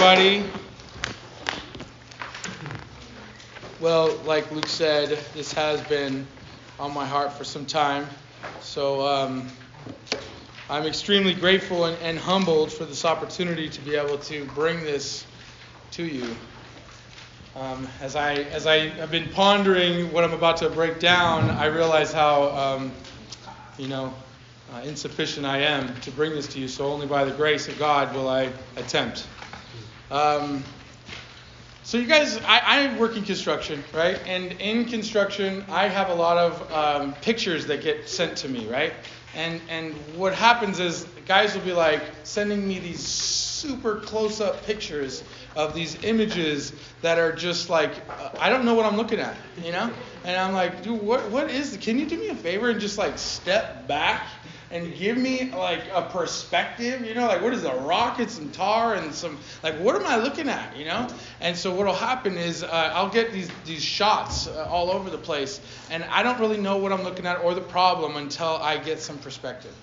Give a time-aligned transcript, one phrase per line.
[0.00, 0.48] everybody.
[3.80, 6.24] Well, like Luke said, this has been
[6.78, 8.06] on my heart for some time.
[8.60, 9.48] So um,
[10.70, 15.26] I'm extremely grateful and, and, humbled for this opportunity to be able to bring this
[15.92, 16.36] to you.
[17.56, 21.66] Um, as I as I have been pondering what I'm about to break down, I
[21.66, 22.92] realize how um,
[23.78, 24.14] you know
[24.72, 26.68] uh, insufficient I am to bring this to you.
[26.68, 29.26] So only by the grace of God will I attempt.
[30.10, 30.64] Um,
[31.82, 34.20] so you guys, I, I, work in construction, right?
[34.26, 38.66] And in construction, I have a lot of um, pictures that get sent to me,
[38.68, 38.92] right?
[39.34, 45.22] And and what happens is guys will be like sending me these super close-up pictures
[45.56, 46.72] of these images
[47.02, 49.90] that are just like uh, I don't know what I'm looking at, you know?
[50.24, 51.76] And I'm like, dude, what what is?
[51.80, 54.26] Can you do me a favor and just like step back
[54.70, 58.50] and give me like a perspective, you know, like what is a rock and some
[58.50, 61.08] tar and some like what am I looking at, you know?
[61.40, 65.18] And so what'll happen is uh, I'll get these these shots uh, all over the
[65.18, 65.60] place,
[65.90, 69.00] and I don't really know what I'm looking at or the problem until I get
[69.00, 69.74] some perspective,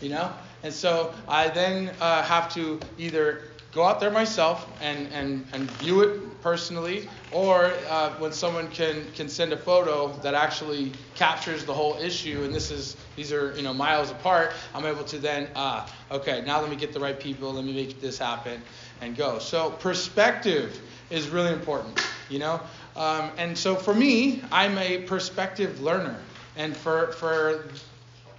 [0.00, 0.32] you know.
[0.62, 3.42] And so I then uh, have to either
[3.74, 9.04] go out there myself and, and, and view it personally, or uh, when someone can,
[9.14, 13.54] can send a photo that actually captures the whole issue, and this is these are
[13.56, 17.00] you know miles apart, I'm able to then uh, okay now let me get the
[17.00, 18.62] right people, let me make this happen,
[19.00, 19.38] and go.
[19.38, 22.60] So perspective is really important, you know.
[22.94, 26.20] Um, and so for me, I'm a perspective learner,
[26.56, 27.64] and for for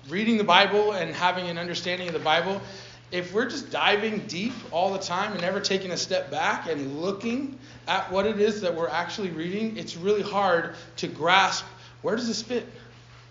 [0.09, 2.61] reading the Bible and having an understanding of the Bible,
[3.15, 7.01] if we're just diving deep all the time and never taking a step back and
[7.01, 11.65] looking at what it is that we're actually reading, it's really hard to grasp
[12.05, 12.67] where does this fit?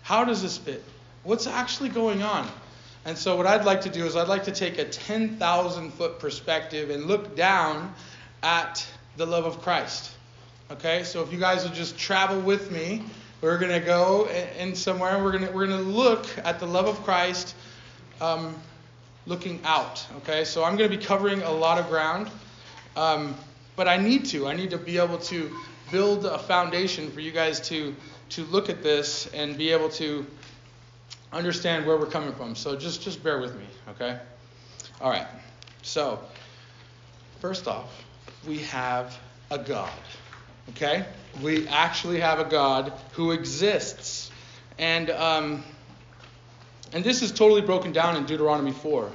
[0.01, 0.83] How does this fit?
[1.23, 2.45] What's actually going on?
[3.05, 6.19] And so, what I'd like to do is, I'd like to take a 10,000 foot
[6.19, 7.93] perspective and look down
[8.43, 10.11] at the love of Christ.
[10.71, 13.01] Okay, so if you guys will just travel with me,
[13.39, 14.27] we're going to go
[14.59, 15.23] in somewhere.
[15.23, 17.55] We're going we're to look at the love of Christ.
[18.19, 18.55] Um,
[19.25, 20.05] looking out.
[20.17, 22.29] Okay, so I'm going to be covering a lot of ground,
[22.95, 23.35] um,
[23.75, 24.47] but I need to.
[24.47, 25.51] I need to be able to
[25.91, 27.95] build a foundation for you guys to
[28.29, 30.25] to look at this and be able to
[31.31, 32.55] understand where we're coming from.
[32.55, 34.19] So just just bear with me, okay?
[35.01, 35.27] All right.
[35.81, 36.19] So
[37.39, 38.03] first off,
[38.47, 39.17] we have
[39.51, 39.91] a God.
[40.69, 41.05] Okay?
[41.41, 44.31] We actually have a God who exists.
[44.77, 45.63] And um,
[46.95, 49.11] and this is totally broken down in Deuteronomy 4.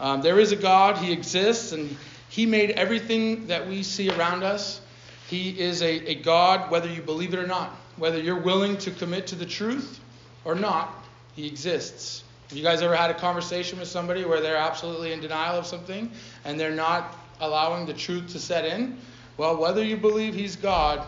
[0.00, 1.94] Um, there is a God, He exists, and
[2.30, 4.80] He made everything that we see around us.
[5.28, 7.76] He is a, a God, whether you believe it or not.
[7.98, 10.00] Whether you're willing to commit to the truth
[10.46, 11.04] or not,
[11.36, 12.24] He exists.
[12.48, 15.66] Have you guys ever had a conversation with somebody where they're absolutely in denial of
[15.66, 16.10] something
[16.46, 18.96] and they're not allowing the truth to set in?
[19.36, 21.06] Well, whether you believe He's God,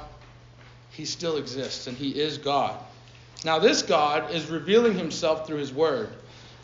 [0.91, 2.78] He still exists, and He is God.
[3.45, 6.11] Now, this God is revealing himself through his word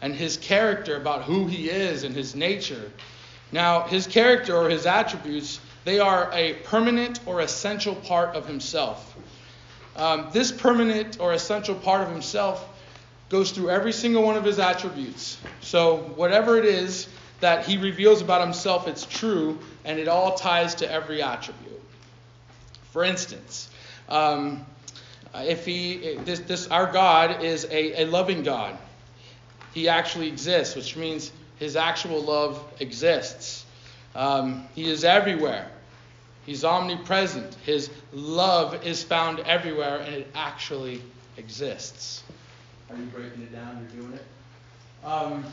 [0.02, 2.90] and his character about who he is and his nature.
[3.50, 9.14] Now, his character or his attributes, they are a permanent or essential part of himself.
[9.96, 12.68] Um, this permanent or essential part of himself
[13.30, 15.38] goes through every single one of his attributes.
[15.60, 17.08] So, whatever it is
[17.40, 21.80] that he reveals about himself, it's true, and it all ties to every attribute.
[22.92, 23.70] For instance,
[24.08, 24.64] um,
[25.34, 28.76] if he, this, this, our God is a, a loving God.
[29.74, 33.64] He actually exists, which means his actual love exists.
[34.14, 35.70] Um, he is everywhere.
[36.46, 37.54] He's omnipresent.
[37.66, 41.02] His love is found everywhere, and it actually
[41.36, 42.22] exists.
[42.88, 43.86] Are you breaking it down?
[43.92, 44.24] You're doing it?
[45.04, 45.44] Um,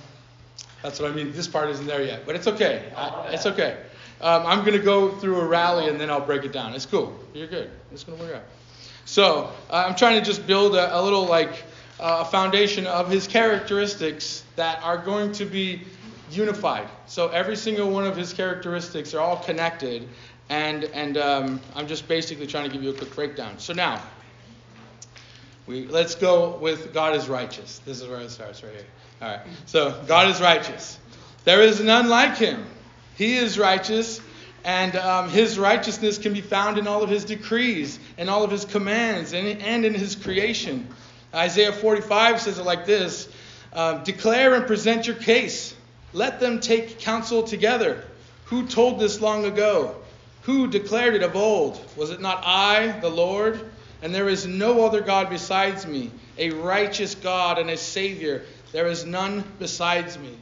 [0.82, 1.34] that's what I mean.
[1.34, 2.92] This part isn't there yet, but it's okay.
[2.96, 3.78] I, it's okay.
[4.22, 6.74] Um, I'm going to go through a rally and then I'll break it down.
[6.74, 7.18] It's cool.
[7.34, 7.70] You're good.
[7.92, 8.44] It's going to work out.
[9.06, 11.64] So uh, I'm trying to just build a, a little like
[12.00, 15.84] uh, a foundation of his characteristics that are going to be
[16.32, 16.88] unified.
[17.06, 20.08] So every single one of his characteristics are all connected,
[20.50, 23.60] and and um, I'm just basically trying to give you a quick breakdown.
[23.60, 24.02] So now,
[25.68, 27.80] we let's go with God is righteous.
[27.80, 28.86] This is where it starts right here.
[29.22, 29.42] All right.
[29.66, 31.00] So God is righteous.
[31.46, 32.66] There is none like him.
[33.16, 34.22] He is righteous
[34.64, 38.52] and um, his righteousness can be found in all of his decrees and all of
[38.52, 40.88] his commands and, and in his creation.
[41.34, 43.28] Isaiah 45 says it like this
[43.74, 45.76] uh, Declare and present your case.
[46.14, 48.04] Let them take counsel together.
[48.46, 49.96] Who told this long ago?
[50.44, 51.84] Who declared it of old?
[51.98, 53.72] Was it not I, the Lord?
[54.02, 58.44] And there is no other God besides me, a righteous God and a Savior.
[58.74, 60.38] There is none besides me.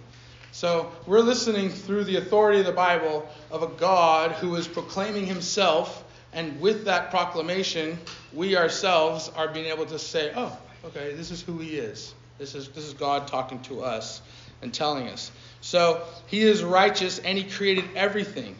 [0.61, 5.25] So we're listening through the authority of the Bible of a God who is proclaiming
[5.25, 6.03] himself,
[6.33, 7.97] and with that proclamation,
[8.31, 10.55] we ourselves are being able to say, oh,
[10.85, 12.13] okay, this is who he is.
[12.37, 14.21] This is, this is God talking to us
[14.61, 15.31] and telling us.
[15.61, 18.55] So he is righteous and he created everything.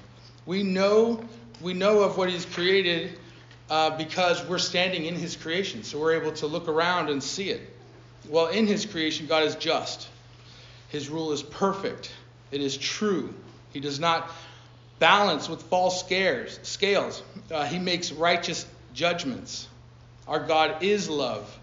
[0.48, 1.24] We know
[1.62, 3.20] we know of what he's created
[3.70, 5.84] uh, because we're standing in his creation.
[5.84, 7.62] So we're able to look around and see it.
[8.28, 10.08] Well, in his creation, God is just.
[10.92, 12.12] His rule is perfect.
[12.52, 13.34] It is true.
[13.72, 14.30] He does not
[15.00, 17.24] balance with false scares, scales.
[17.50, 19.68] Uh, he makes righteous judgments.
[20.28, 21.58] Our God is love.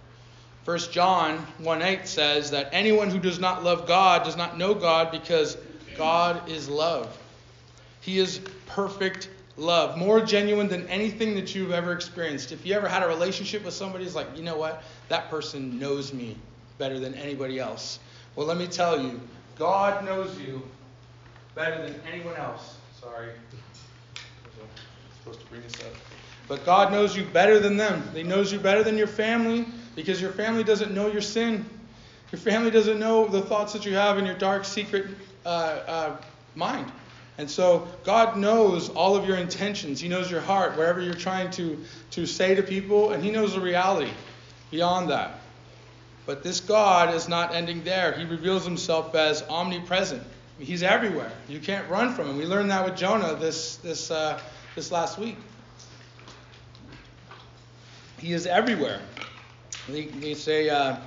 [0.65, 4.75] 1 John 1 8 says that anyone who does not love God does not know
[4.75, 5.57] God because
[5.97, 7.17] God is love.
[8.01, 9.29] He is perfect
[9.59, 12.53] love, more genuine than anything that you've ever experienced.
[12.53, 14.83] If you ever had a relationship with somebody, it's like, you know what?
[15.09, 16.37] That person knows me
[16.79, 17.99] better than anybody else.
[18.39, 19.21] Well, let me tell you,
[19.59, 20.63] God knows you
[21.57, 22.77] better than anyone else.
[23.01, 23.31] Sorry.
[25.19, 25.93] supposed to bring this up.
[26.47, 28.01] But God knows you better than them.
[28.15, 31.69] He knows you better than your family because your family doesn't know your sin.
[32.31, 35.07] Your family doesn't know the thoughts that you have in your dark, secret
[35.45, 36.17] uh, uh,
[36.55, 36.93] mind.
[37.39, 39.99] And so God knows all of your intentions.
[40.01, 41.77] He knows your heart, wherever you're trying to,
[42.13, 44.13] to say to people, and He knows the reality
[44.71, 45.38] beyond that.
[46.29, 48.13] But this God is not ending there.
[48.13, 50.23] He reveals Himself as omnipresent.
[50.59, 51.33] He's everywhere.
[51.49, 52.37] You can't run from Him.
[52.37, 54.39] We learned that with Jonah this, this, uh,
[54.75, 55.39] this last week.
[58.19, 59.01] He is everywhere.
[59.89, 60.99] They, they say uh,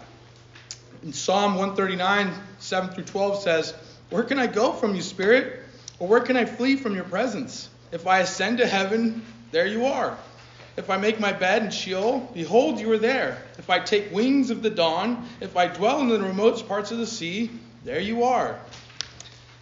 [1.04, 3.76] in Psalm 139, 7 through 12 says,
[4.10, 5.60] Where can I go from you, Spirit?
[6.00, 7.70] Or where can I flee from your presence?
[7.92, 10.18] If I ascend to heaven, there you are.
[10.82, 13.38] If I make my bed in Sheol, behold, you are there.
[13.60, 16.98] If I take wings of the dawn, if I dwell in the remote parts of
[16.98, 17.52] the sea,
[17.86, 18.60] there you are.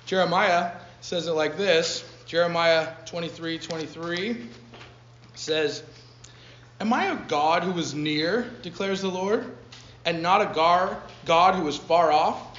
[0.06, 0.72] Jeremiah
[1.02, 4.48] says it like this Jeremiah 23 23
[5.36, 5.84] says,
[6.80, 9.46] Am I a God who is near, declares the Lord,
[10.06, 12.58] and not a God who is far off?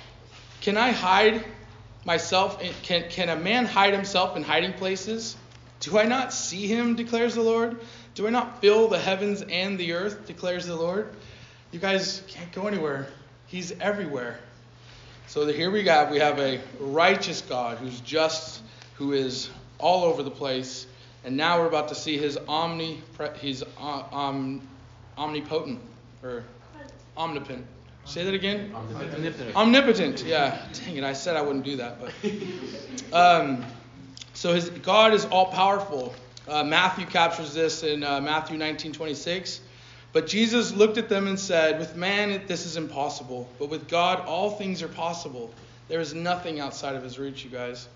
[0.60, 1.46] Can I hide
[2.04, 5.38] myself can, can a man hide himself in hiding places?
[5.80, 7.80] Do I not see him, declares the Lord?
[8.20, 11.08] Do I not fill the heavens and the earth, declares the Lord?
[11.72, 13.06] You guys can't go anywhere.
[13.46, 14.38] He's everywhere.
[15.26, 18.60] So here we have we have a righteous God who's just,
[18.96, 20.86] who is all over the place,
[21.24, 23.00] and now we're about to see his omni,
[23.38, 24.60] he's uh, um,
[25.16, 25.80] omnipotent
[26.22, 26.44] or
[27.16, 27.64] omnipotent.
[28.04, 28.70] Say that again.
[28.74, 29.56] Omnipotent.
[29.56, 30.24] Omnipotent.
[30.24, 30.62] Yeah.
[30.74, 31.04] Dang it!
[31.04, 32.12] I said I wouldn't do that, but.
[33.18, 33.64] Um,
[34.34, 36.14] so his God is all powerful.
[36.50, 39.60] Uh, Matthew captures this in uh, Matthew 19:26.
[40.12, 44.20] But Jesus looked at them and said, "With man this is impossible, but with God
[44.26, 45.54] all things are possible.
[45.88, 47.86] There is nothing outside of his reach, you guys."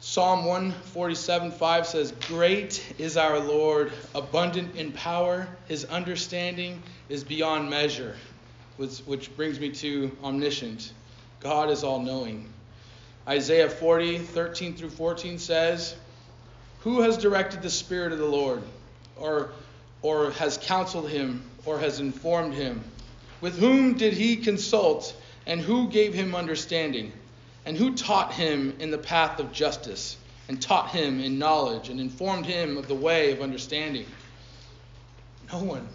[0.00, 5.48] Psalm 147:5 says, "Great is our Lord, abundant in power.
[5.66, 8.14] His understanding is beyond measure."
[8.78, 10.92] which, which brings me to omniscient.
[11.40, 12.48] God is all knowing.
[13.26, 15.96] Isaiah 40, 13 through 14 says,
[16.88, 18.62] Who has directed the Spirit of the Lord,
[19.18, 19.50] or,
[20.00, 22.82] or has counseled him, or has informed him?
[23.42, 25.14] With whom did he consult,
[25.46, 27.12] and who gave him understanding?
[27.66, 30.16] And who taught him in the path of justice,
[30.48, 34.06] and taught him in knowledge, and informed him of the way of understanding?
[35.52, 35.86] No one.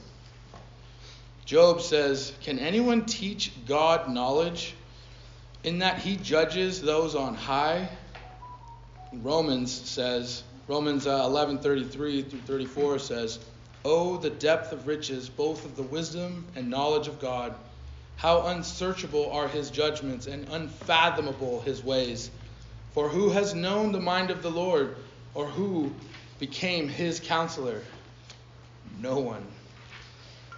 [1.44, 4.75] Job says, Can anyone teach God knowledge
[5.63, 7.89] in that he judges those on high?
[9.12, 13.39] Romans says, Romans 11:33 uh, through 34 says,
[13.84, 17.53] "Oh, the depth of riches, both of the wisdom and knowledge of God!
[18.15, 22.32] How unsearchable are his judgments and unfathomable his ways!
[22.93, 24.96] For who has known the mind of the Lord,
[25.34, 25.93] or who
[26.39, 27.82] became his counselor?
[29.00, 29.46] No one."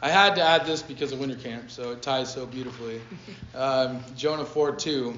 [0.04, 3.02] I had to add this because of winter camp, so it ties so beautifully.
[3.56, 5.18] Um, Jonah 4 2.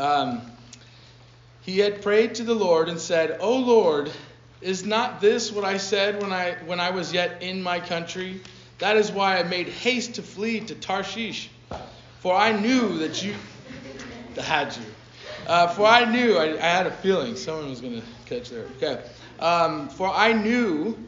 [0.00, 0.42] Um,
[1.70, 4.10] he had prayed to the Lord and said, O Lord,
[4.60, 8.40] is not this what I said when I, when I was yet in my country?
[8.78, 11.48] That is why I made haste to flee to Tarshish.
[12.18, 13.34] For I knew that you
[14.42, 14.82] had you.
[15.46, 18.66] Uh, for I knew, I, I, had a feeling someone was going to catch there.
[18.76, 19.02] Okay.
[19.38, 20.98] Um, for I knew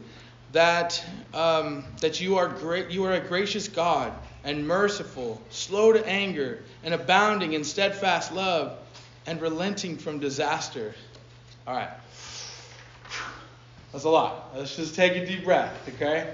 [0.53, 1.03] that,
[1.33, 6.63] um, that you, are great, you are a gracious God and merciful, slow to anger,
[6.83, 8.77] and abounding in steadfast love,
[9.25, 10.93] and relenting from disaster.
[11.65, 11.89] All right.
[13.91, 14.53] That's a lot.
[14.55, 16.33] Let's just take a deep breath, okay?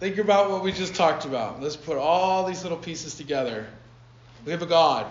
[0.00, 1.60] Think about what we just talked about.
[1.60, 3.66] Let's put all these little pieces together.
[4.44, 5.10] We have a God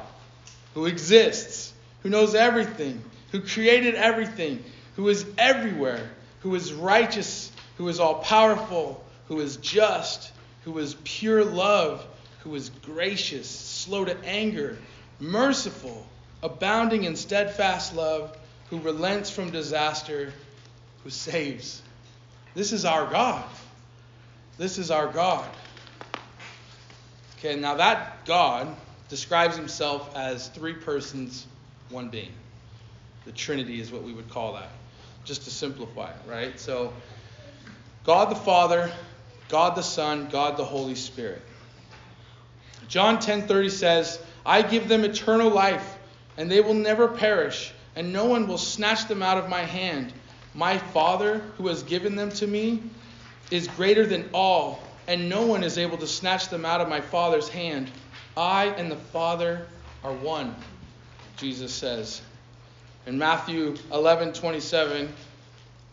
[0.73, 4.63] who exists, who knows everything, who created everything,
[4.95, 6.09] who is everywhere,
[6.41, 10.31] who is righteous, who is all powerful, who is just,
[10.63, 12.05] who is pure love,
[12.39, 14.77] who is gracious, slow to anger,
[15.19, 16.05] merciful,
[16.43, 18.37] abounding in steadfast love,
[18.69, 20.33] who relents from disaster,
[21.03, 21.81] who saves.
[22.53, 23.43] This is our God.
[24.57, 25.49] This is our God.
[27.39, 28.67] Okay, now that God
[29.09, 31.47] describes himself as three persons,
[31.89, 32.31] one being.
[33.25, 34.69] The Trinity is what we would call that,
[35.23, 36.59] just to simplify it, right?
[36.59, 36.93] So,
[38.03, 38.91] God the Father,
[39.49, 41.41] God the Son, God the Holy Spirit.
[42.87, 45.92] John 10:30 says, "I give them eternal life,
[46.37, 50.13] and they will never perish, and no one will snatch them out of my hand.
[50.53, 52.81] My Father, who has given them to me,
[53.51, 57.01] is greater than all, and no one is able to snatch them out of my
[57.01, 57.89] Father's hand.
[58.35, 59.67] I and the Father
[60.03, 60.55] are one."
[61.37, 62.21] Jesus says.
[63.05, 65.09] In Matthew 11:27,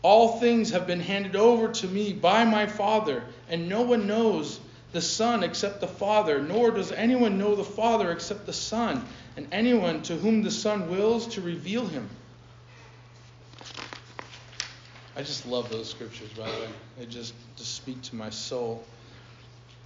[0.01, 4.59] all things have been handed over to me by my Father, and no one knows
[4.91, 9.05] the Son except the Father, nor does anyone know the Father except the Son,
[9.37, 12.09] and anyone to whom the Son wills to reveal him.
[15.15, 16.69] I just love those scriptures, by the way.
[16.99, 18.83] They just, just speak to my soul.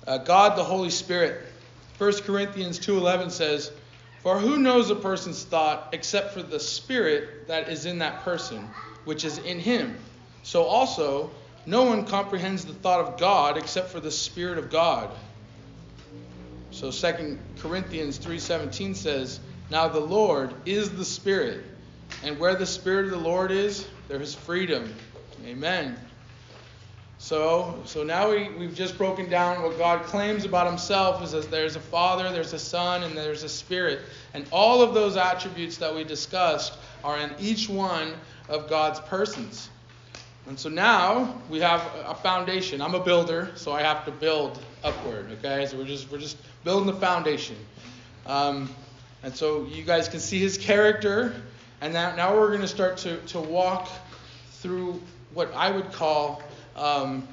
[0.07, 1.41] Uh, God, the Holy Spirit.
[1.97, 3.71] 1 Corinthians 2.11 says,
[4.21, 8.69] For who knows a person's thought except for the Spirit that is in that person,
[9.05, 9.97] which is in him?
[10.43, 11.31] So also,
[11.65, 15.09] no one comprehends the thought of God except for the Spirit of God.
[16.71, 21.63] So 2 Corinthians 3:17 says, "Now the Lord is the Spirit,
[22.23, 24.93] and where the Spirit of the Lord is, there is freedom."
[25.45, 25.97] Amen.
[27.17, 31.49] So, so now we, we've just broken down what God claims about himself is that
[31.49, 34.01] there's a Father, there's a Son, and there's a Spirit.
[34.33, 38.13] And all of those attributes that we discussed are in each one
[38.49, 39.69] of God's persons.
[40.47, 42.79] And so now we have a foundation.
[42.81, 45.31] I'm a builder, so I have to build upward.
[45.39, 47.55] Okay, so we're just we're just building the foundation.
[48.27, 48.69] Um,
[49.23, 51.33] and so you guys can see his character,
[51.81, 53.89] and now now we're going to start to to walk
[54.51, 55.01] through
[55.33, 56.43] what I would call
[56.75, 57.27] um,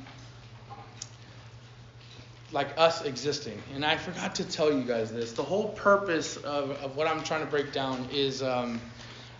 [2.50, 3.60] like us existing.
[3.74, 5.32] And I forgot to tell you guys this.
[5.32, 8.80] The whole purpose of, of what I'm trying to break down is um,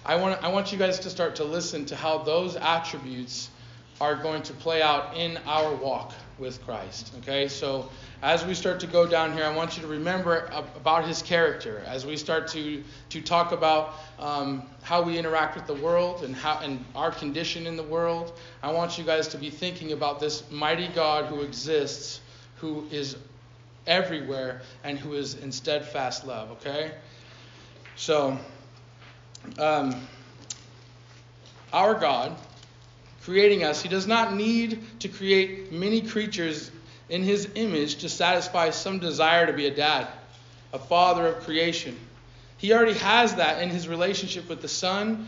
[0.05, 3.49] I want I want you guys to start to listen to how those attributes
[4.03, 7.15] are going to play out in our walk with Christ.
[7.19, 7.89] Okay, so
[8.21, 11.85] as we start to go down here, I want you to remember about his character.
[11.87, 16.35] As we start to to talk about um, how we interact with the world and
[16.35, 20.19] how and our condition in the world, I want you guys to be thinking about
[20.19, 22.21] this mighty God who exists,
[22.57, 23.17] who is
[23.87, 26.51] everywhere, and who is in steadfast love.
[26.51, 26.91] Okay,
[27.95, 28.37] so
[29.61, 29.95] um,
[31.73, 32.37] our God
[33.25, 36.71] creating us, he does not need to create many creatures
[37.09, 40.09] in his image to satisfy some desire to be a dad,
[40.73, 41.97] a father of creation.
[42.57, 45.27] He already has that in his relationship with the Son,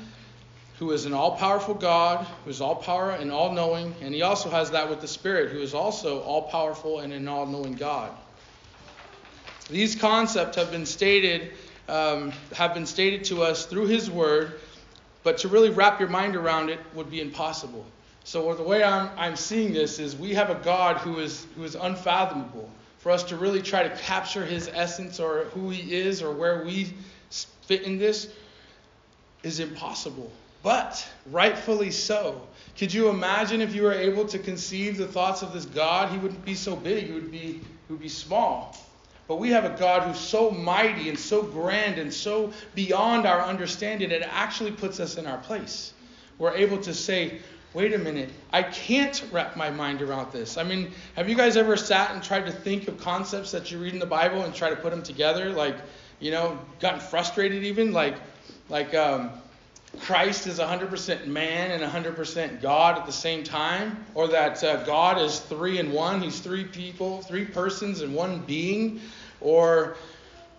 [0.78, 4.22] who is an all powerful God, who is all power and all knowing, and he
[4.22, 7.74] also has that with the Spirit, who is also all powerful and an all knowing
[7.74, 8.10] God.
[9.70, 11.52] These concepts have been stated
[11.88, 14.60] um, have been stated to us through his word
[15.24, 17.84] but to really wrap your mind around it would be impossible.
[18.22, 21.64] So the way I'm, I'm seeing this is we have a God who is, who
[21.64, 22.70] is unfathomable.
[22.98, 26.64] For us to really try to capture his essence or who he is or where
[26.64, 26.94] we
[27.66, 28.32] fit in this
[29.42, 30.32] is impossible.
[30.62, 32.40] But rightfully so.
[32.78, 36.10] Could you imagine if you were able to conceive the thoughts of this God?
[36.10, 38.74] He wouldn't be so big, he would be, he would be small.
[39.26, 43.42] But we have a God who's so mighty and so grand and so beyond our
[43.42, 45.94] understanding, it actually puts us in our place.
[46.38, 47.40] We're able to say,
[47.72, 50.56] wait a minute, I can't wrap my mind around this.
[50.58, 53.78] I mean, have you guys ever sat and tried to think of concepts that you
[53.78, 55.50] read in the Bible and try to put them together?
[55.50, 55.76] Like,
[56.20, 57.92] you know, gotten frustrated even?
[57.92, 58.16] Like,
[58.68, 59.30] like, um,
[60.00, 65.20] Christ is 100% man and 100% God at the same time, or that uh, God
[65.20, 69.00] is three in one, he's three people, three persons in one being,
[69.40, 69.96] or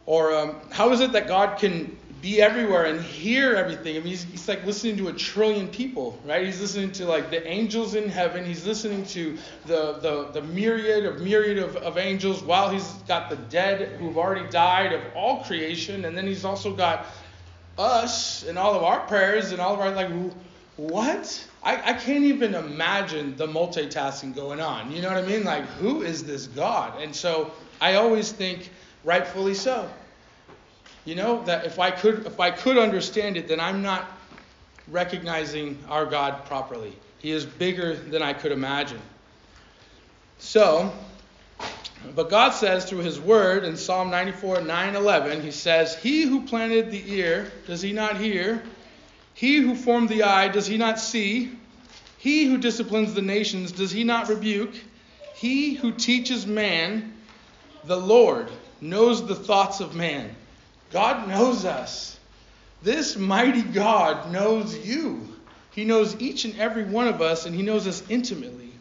[0.08, 3.96] or um, how is it that God can be everywhere and hear everything?
[3.96, 6.46] I mean, he's, he's like listening to a trillion people, right?
[6.46, 8.46] He's listening to like the angels in heaven.
[8.46, 13.30] He's listening to the the, the myriad of myriad of, of angels while he's got
[13.30, 17.08] the dead who've already died of all creation, and then he's also got
[17.78, 20.12] us and all of our prayers and all of our like
[20.78, 21.48] what?
[21.64, 24.92] I, I can't even imagine the multitasking going on.
[24.92, 25.44] You know what i mean?
[25.44, 27.02] Like who is this god?
[27.02, 27.52] And so
[27.82, 28.70] i always think
[29.04, 29.90] rightfully so.
[31.06, 34.10] You know, that if I could if I could understand it, then I'm not
[34.88, 36.96] recognizing our God properly.
[37.20, 39.02] He is bigger than I could imagine.
[40.38, 40.92] So,
[42.14, 46.46] but God says through his word in Psalm 94, 9, 11, he says, He who
[46.46, 48.62] planted the ear, does he not hear?
[49.34, 51.52] He who formed the eye, does he not see?
[52.18, 54.74] He who disciplines the nations, does he not rebuke?
[55.36, 57.14] He who teaches man,
[57.84, 58.50] the Lord,
[58.82, 60.36] knows the thoughts of man.
[60.92, 62.18] God knows us.
[62.82, 65.28] This mighty God knows you.
[65.72, 68.72] He knows each and every one of us, and He knows us intimately.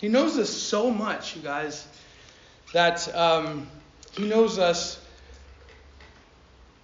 [0.00, 1.86] He knows us so much, you guys,
[2.72, 3.66] that um,
[4.12, 5.00] He knows us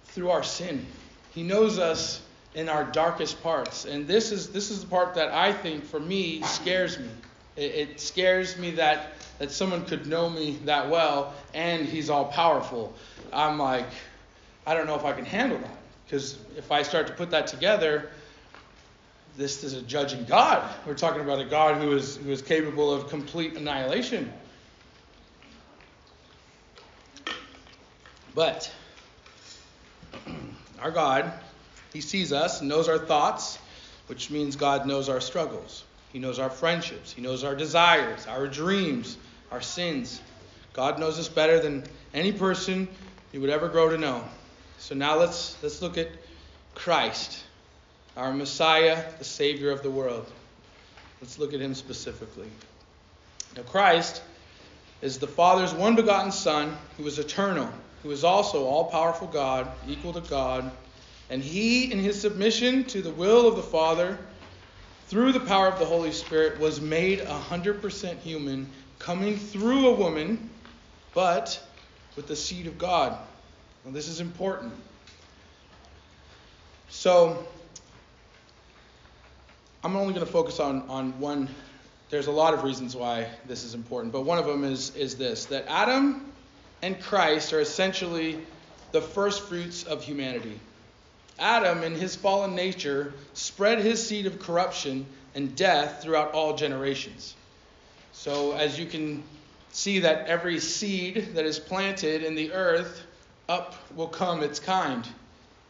[0.05, 0.85] through our sin.
[1.33, 2.21] He knows us
[2.55, 3.85] in our darkest parts.
[3.85, 7.09] And this is this is the part that I think for me scares me.
[7.55, 12.25] It, it scares me that that someone could know me that well and he's all
[12.25, 12.93] powerful.
[13.31, 13.87] I'm like,
[14.65, 15.77] I don't know if I can handle that.
[16.05, 18.09] Because if I start to put that together,
[19.37, 20.67] this is a judging God.
[20.87, 24.33] We're talking about a God who is who is capable of complete annihilation.
[28.39, 28.71] But
[30.81, 31.29] our God,
[31.91, 33.59] He sees us, knows our thoughts,
[34.07, 35.83] which means God knows our struggles.
[36.13, 37.11] He knows our friendships.
[37.11, 39.17] He knows our desires, our dreams,
[39.51, 40.21] our sins.
[40.71, 42.87] God knows us better than any person
[43.33, 44.23] you would ever grow to know.
[44.77, 46.07] So now let's let's look at
[46.75, 47.43] Christ,
[48.15, 50.31] our Messiah, the Savior of the world.
[51.19, 52.47] Let's look at him specifically.
[53.57, 54.21] Now Christ
[55.01, 57.69] is the Father's one begotten Son, who is eternal,
[58.03, 60.71] who is also all powerful God, equal to God,
[61.29, 64.17] and he in his submission to the will of the Father
[65.07, 70.49] through the power of the Holy Spirit was made 100% human coming through a woman,
[71.13, 71.61] but
[72.15, 73.17] with the seed of God.
[73.85, 74.73] Now, this is important.
[76.89, 77.47] So,
[79.83, 81.47] I'm only going to focus on, on one.
[82.09, 85.15] There's a lot of reasons why this is important, but one of them is, is
[85.15, 86.28] this that Adam
[86.81, 88.39] and Christ are essentially
[88.91, 90.59] the first fruits of humanity.
[91.37, 97.35] Adam, in his fallen nature, spread his seed of corruption and death throughout all generations.
[98.11, 99.23] So, as you can
[99.71, 103.03] see, that every seed that is planted in the earth,
[103.47, 105.07] up will come its kind.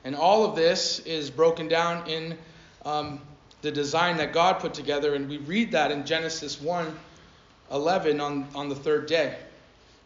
[0.03, 2.37] And all of this is broken down in
[2.85, 3.21] um,
[3.61, 6.97] the design that God put together, and we read that in Genesis 1
[7.71, 9.37] 11 on, on the third day.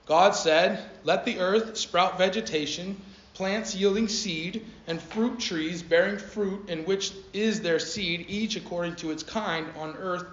[0.05, 2.99] God said, Let the earth sprout vegetation,
[3.33, 8.95] plants yielding seed, and fruit trees bearing fruit in which is their seed, each according
[8.97, 10.25] to its kind on earth.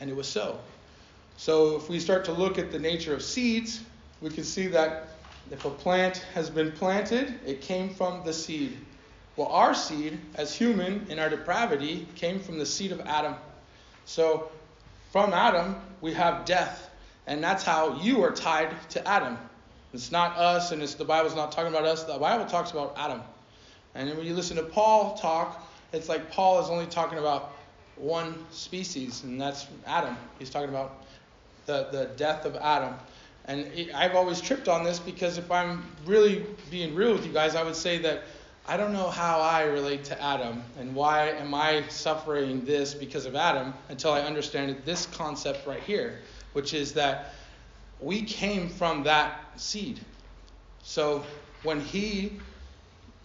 [0.00, 0.58] And it was so.
[1.36, 3.80] So if we start to look at the nature of seeds,
[4.20, 5.08] we can see that
[5.50, 8.76] if a plant has been planted, it came from the seed.
[9.36, 13.36] Well, our seed, as human in our depravity, came from the seed of Adam.
[14.04, 14.50] So
[15.12, 16.87] from Adam, we have death.
[17.28, 19.38] And that's how you are tied to Adam.
[19.92, 22.04] It's not us, and it's, the Bible's not talking about us.
[22.04, 23.20] The Bible talks about Adam.
[23.94, 27.52] And when you listen to Paul talk, it's like Paul is only talking about
[27.96, 30.16] one species, and that's Adam.
[30.38, 31.04] He's talking about
[31.66, 32.94] the, the death of Adam.
[33.44, 37.32] And it, I've always tripped on this because if I'm really being real with you
[37.32, 38.22] guys, I would say that
[38.66, 43.26] I don't know how I relate to Adam and why am I suffering this because
[43.26, 46.20] of Adam until I understand this concept right here,
[46.58, 47.34] which is that
[48.00, 50.00] we came from that seed.
[50.82, 51.24] So
[51.62, 52.32] when he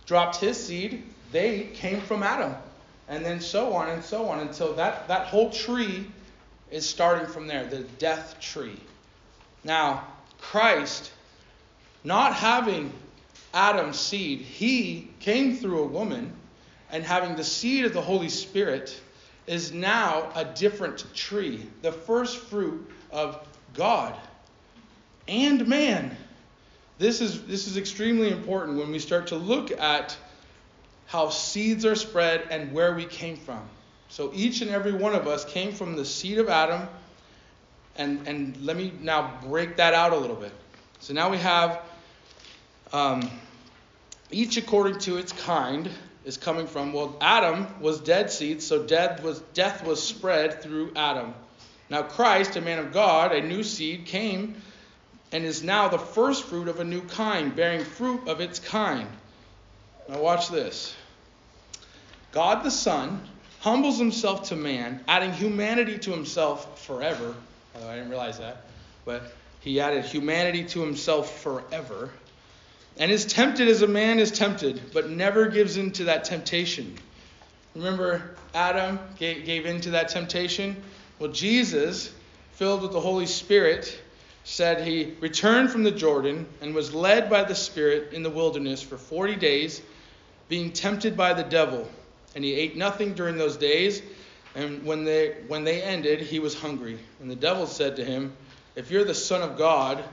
[0.05, 2.53] dropped his seed, they came from Adam.
[3.07, 6.05] And then so on and so on until that, that whole tree
[6.69, 8.79] is starting from there, the death tree.
[9.63, 10.05] Now,
[10.39, 11.11] Christ,
[12.03, 12.93] not having
[13.51, 16.31] Adam's seed, he came through a woman,
[16.91, 19.01] and having the seed of the Holy Spirit,
[19.47, 23.39] is now a different tree, the first fruit of
[23.73, 24.15] God
[25.27, 26.15] and man.
[26.97, 30.15] This is, this is extremely important when we start to look at
[31.07, 33.61] how seeds are spread and where we came from.
[34.09, 36.87] So each and every one of us came from the seed of Adam.
[37.95, 40.51] And, and let me now break that out a little bit.
[40.99, 41.81] So now we have
[42.91, 43.29] um,
[44.31, 45.89] each according to its kind
[46.25, 46.93] is coming from.
[46.93, 51.33] Well, Adam was dead seed, so death was, death was spread through Adam.
[51.93, 54.55] Now Christ, a man of God, a new seed, came
[55.31, 59.07] and is now the first fruit of a new kind, bearing fruit of its kind.
[60.09, 60.95] Now watch this.
[62.31, 63.21] God the Son
[63.59, 67.35] humbles himself to man, adding humanity to himself forever.
[67.75, 68.65] Although I didn't realize that,
[69.05, 72.09] but he added humanity to himself forever.
[72.97, 76.97] and is tempted as a man is tempted, but never gives in to that temptation.
[77.75, 80.75] Remember, Adam gave, gave in to that temptation?
[81.23, 82.13] Well, Jesus,
[82.51, 83.97] filled with the Holy Spirit,
[84.43, 88.83] said he returned from the Jordan and was led by the Spirit in the wilderness
[88.83, 89.81] for 40 days,
[90.49, 91.89] being tempted by the devil.
[92.35, 94.01] And he ate nothing during those days.
[94.53, 96.99] And when they, when they ended, he was hungry.
[97.21, 98.33] And the devil said to him,
[98.75, 100.03] If you're the Son of God,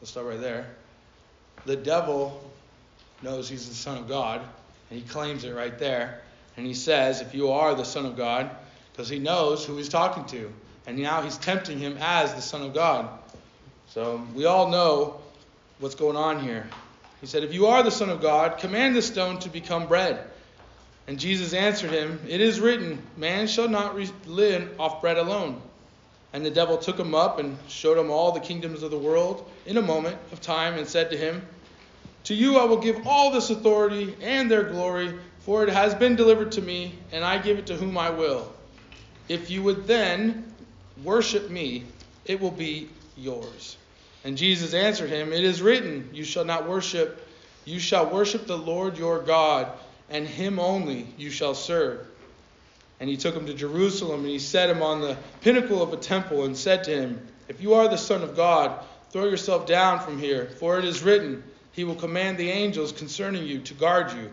[0.00, 0.68] let's start right there.
[1.66, 2.50] The devil
[3.20, 4.40] knows he's the Son of God,
[4.88, 6.22] and he claims it right there.
[6.56, 8.50] And he says, If you are the Son of God,
[8.92, 10.52] because he knows who he's talking to.
[10.86, 13.08] And now he's tempting him as the Son of God.
[13.88, 15.20] So we all know
[15.78, 16.66] what's going on here.
[17.20, 20.24] He said, If you are the Son of God, command the stone to become bread.
[21.06, 25.60] And Jesus answered him, It is written, Man shall not live off bread alone.
[26.32, 29.50] And the devil took him up and showed him all the kingdoms of the world
[29.66, 31.42] in a moment of time and said to him,
[32.24, 36.14] To you I will give all this authority and their glory, for it has been
[36.14, 38.52] delivered to me, and I give it to whom I will.
[39.30, 40.52] If you would then
[41.04, 41.84] worship me,
[42.24, 43.76] it will be yours.
[44.24, 47.26] And Jesus answered him, It is written, You shall not worship,
[47.64, 49.72] you shall worship the Lord your God
[50.10, 52.06] and him only you shall serve.
[52.98, 55.96] And he took him to Jerusalem, and he set him on the pinnacle of a
[55.96, 60.00] temple, and said to him, If you are the Son of God, throw yourself down
[60.00, 64.12] from here, for it is written, He will command the angels concerning you to guard
[64.12, 64.30] you.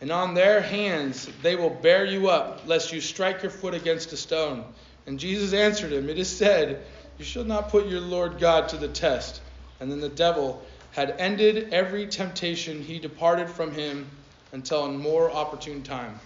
[0.00, 4.12] And on their hands they will bear you up, lest you strike your foot against
[4.12, 4.64] a stone.
[5.06, 6.84] And Jesus answered him, It is said,
[7.18, 9.40] You shall not put your Lord God to the test.
[9.80, 14.08] And then the devil had ended every temptation, he departed from him
[14.52, 16.18] until a more opportune time.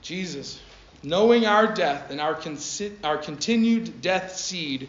[0.00, 0.60] Jesus,
[1.02, 2.58] knowing our death and our, con-
[3.04, 4.88] our continued death seed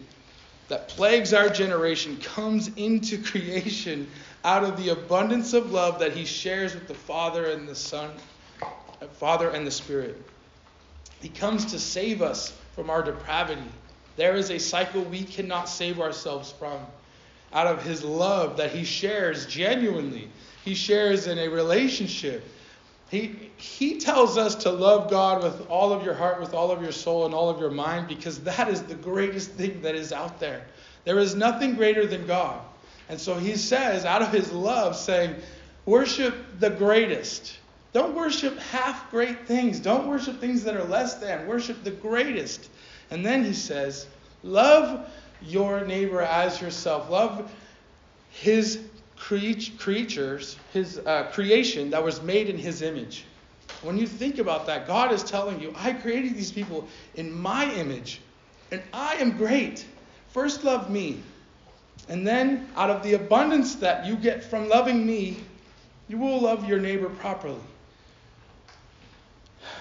[0.70, 4.08] that plagues our generation, comes into creation
[4.48, 8.10] out of the abundance of love that he shares with the Father and the Son,
[9.20, 10.16] Father and the Spirit.
[11.22, 13.70] He comes to save us from our depravity.
[14.16, 16.80] There is a cycle we cannot save ourselves from.
[17.52, 20.30] Out of his love that he shares genuinely
[20.68, 22.44] he shares in a relationship.
[23.10, 26.82] He, he tells us to love God with all of your heart, with all of
[26.82, 30.12] your soul, and all of your mind because that is the greatest thing that is
[30.12, 30.66] out there.
[31.06, 32.60] There is nothing greater than God.
[33.10, 35.36] And so he says, out of his love, saying,
[35.86, 37.58] worship the greatest.
[37.94, 39.80] Don't worship half great things.
[39.80, 41.48] Don't worship things that are less than.
[41.48, 42.70] Worship the greatest.
[43.10, 44.08] And then he says,
[44.44, 45.10] love
[45.42, 47.10] your neighbor as yourself.
[47.10, 47.52] Love
[48.30, 48.82] his
[49.18, 53.24] creatures, his uh, creation that was made in his image.
[53.82, 57.72] When you think about that, God is telling you, I created these people in my
[57.74, 58.22] image,
[58.72, 59.86] and I am great.
[60.30, 61.22] First, love me.
[62.10, 65.38] And then, out of the abundance that you get from loving me,
[66.08, 67.60] you will love your neighbor properly.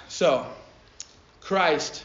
[0.09, 0.47] So,
[1.41, 2.03] Christ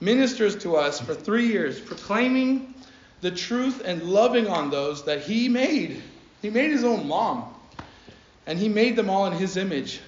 [0.00, 2.74] ministers to us for three years, proclaiming
[3.20, 6.02] the truth and loving on those that he made.
[6.42, 7.54] He made his own mom,
[8.46, 10.00] and he made them all in his image.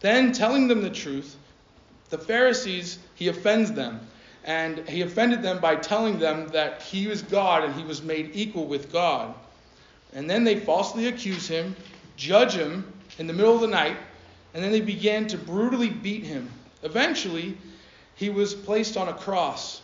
[0.00, 1.36] Then, telling them the truth,
[2.10, 4.00] the Pharisees, he offends them.
[4.44, 8.30] And he offended them by telling them that he was God and he was made
[8.34, 9.34] equal with God.
[10.14, 11.76] And then they falsely accuse him,
[12.16, 13.96] judge him in the middle of the night,
[14.54, 16.50] and then they began to brutally beat him.
[16.82, 17.56] Eventually,
[18.16, 19.82] he was placed on a cross.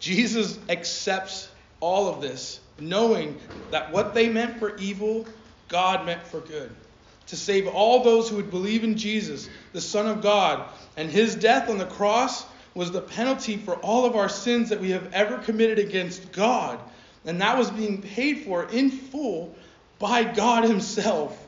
[0.00, 3.38] Jesus accepts all of this, knowing
[3.70, 5.26] that what they meant for evil,
[5.68, 6.74] God meant for good.
[7.30, 11.36] To save all those who would believe in Jesus, the Son of God, and his
[11.36, 15.12] death on the cross was the penalty for all of our sins that we have
[15.12, 16.80] ever committed against God.
[17.24, 19.54] And that was being paid for in full
[20.00, 21.46] by God Himself.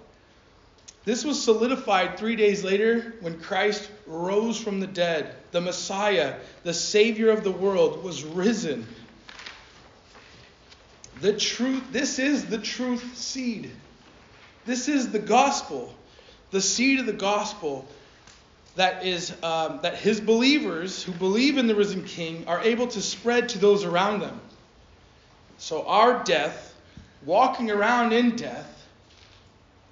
[1.05, 5.35] This was solidified three days later when Christ rose from the dead.
[5.51, 8.87] The Messiah, the Savior of the world, was risen.
[11.21, 13.73] The truth, this is the truth seed.
[14.65, 15.95] This is the gospel,
[16.51, 17.87] the seed of the gospel
[18.77, 23.03] that is um, that his believers who believe in the risen King are able to
[23.03, 24.41] spread to those around them.
[25.59, 26.75] So our death,
[27.25, 28.87] walking around in death,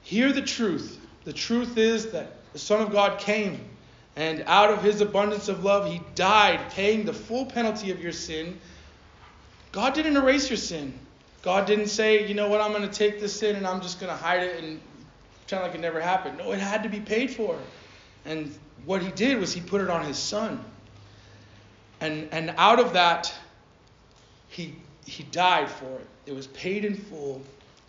[0.02, 3.60] hear the truth the truth is that the Son of God came,
[4.16, 8.12] and out of his abundance of love, he died, paying the full penalty of your
[8.12, 8.58] sin.
[9.72, 10.98] God didn't erase your sin.
[11.42, 14.00] God didn't say, you know what, I'm going to take this sin and I'm just
[14.00, 14.80] going to hide it and
[15.40, 16.38] pretend like it never happened.
[16.38, 17.58] No, it had to be paid for.
[18.24, 20.62] And what he did was he put it on his son.
[22.00, 23.32] And, and out of that
[24.48, 24.74] He,
[25.06, 26.06] he died for it.
[26.26, 27.42] It was paid in full.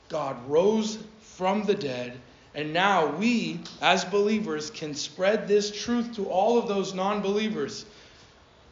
[0.10, 2.20] God rose from the dead.
[2.54, 7.86] And now we, as believers, can spread this truth to all of those non believers.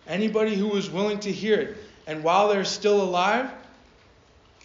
[0.07, 1.77] Anybody who is willing to hear it.
[2.07, 3.49] And while they're still alive,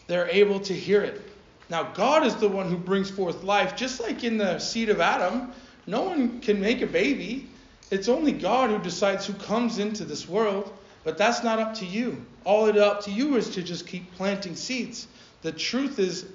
[0.07, 1.23] they're able to hear it.
[1.71, 5.01] Now, God is the one who brings forth life, just like in the seed of
[5.01, 5.53] Adam.
[5.87, 7.49] No one can make a baby.
[7.91, 10.73] It's only God who decides who comes into this world.
[11.05, 12.25] But that's not up to you.
[12.45, 15.07] All it up to you is to just keep planting seeds.
[15.43, 16.27] The truth is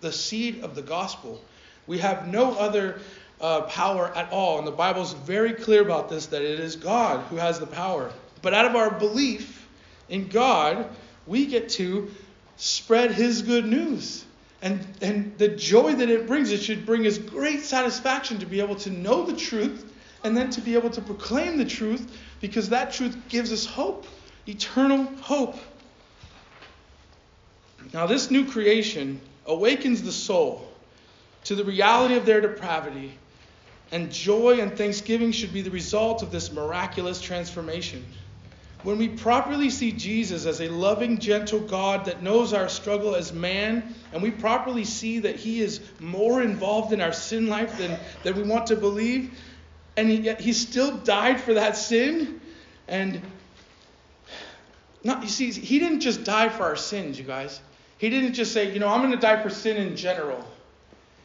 [0.00, 1.42] the seed of the gospel.
[1.86, 3.00] We have no other
[3.40, 4.58] uh, power at all.
[4.58, 7.66] And the Bible is very clear about this that it is God who has the
[7.66, 8.10] power.
[8.42, 9.68] But out of our belief
[10.08, 10.88] in God,
[11.26, 12.10] we get to
[12.56, 14.24] spread His good news.
[14.62, 18.60] And, and the joy that it brings, it should bring us great satisfaction to be
[18.60, 19.92] able to know the truth
[20.24, 24.06] and then to be able to proclaim the truth because that truth gives us hope,
[24.48, 25.56] eternal hope.
[27.92, 30.68] Now, this new creation awakens the soul
[31.44, 33.16] to the reality of their depravity,
[33.92, 38.04] and joy and thanksgiving should be the result of this miraculous transformation.
[38.86, 43.32] When we properly see Jesus as a loving, gentle God that knows our struggle as
[43.32, 47.98] man, and we properly see that he is more involved in our sin life than,
[48.22, 49.36] than we want to believe,
[49.96, 52.40] and yet he still died for that sin,
[52.86, 53.20] and
[55.02, 57.60] not, you see, he didn't just die for our sins, you guys.
[57.98, 60.46] He didn't just say, you know, I'm going to die for sin in general.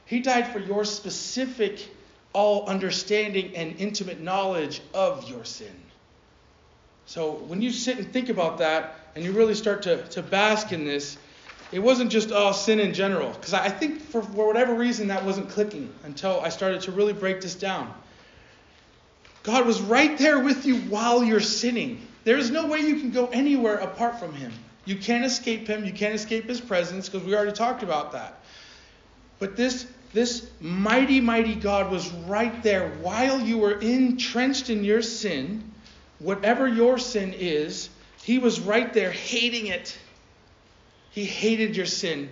[0.06, 1.88] He died for your specific,
[2.34, 5.76] all understanding and intimate knowledge of your sin.
[7.06, 10.72] So when you sit and think about that and you really start to, to bask
[10.72, 11.18] in this,
[11.72, 13.32] it wasn't just oh sin in general.
[13.32, 17.14] Because I think for, for whatever reason that wasn't clicking until I started to really
[17.14, 17.94] break this down.
[19.44, 22.06] God was right there with you while you're sinning.
[22.24, 24.52] There is no way you can go anywhere apart from Him.
[24.86, 25.84] You can't escape Him.
[25.84, 28.40] You can't escape His presence because we already talked about that.
[29.40, 35.02] But this this mighty, mighty God was right there while you were entrenched in your
[35.02, 35.71] sin
[36.22, 37.90] whatever your sin is,
[38.24, 39.98] he was right there hating it.
[41.12, 42.30] He hated your sin,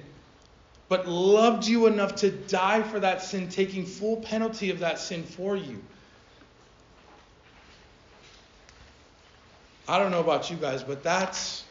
[0.87, 5.23] but loved you enough to die for that sin, taking full penalty of that sin
[5.23, 5.81] for you.
[9.87, 11.65] I don't know about you guys, but that's